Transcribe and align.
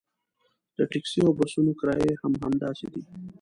د 0.77 0.79
ټکسي 0.91 1.19
او 1.25 1.31
بسونو 1.39 1.71
کرایې 1.79 2.11
هم 2.21 2.33
همداسې 2.43 2.85
دي. 2.93 3.01